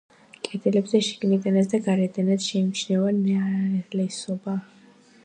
კედლებზე 0.45 1.01
შიგნიდანაც 1.07 1.69
და 1.75 1.79
გარედანაც 1.87 2.47
შეიმჩნევა 2.53 3.13
ნალესობა. 3.21 4.57